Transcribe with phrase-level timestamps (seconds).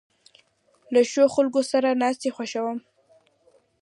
[0.93, 2.77] زه له ښو خلکو سره ناستې خوښوم.